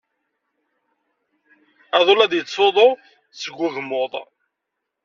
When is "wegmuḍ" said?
3.59-4.13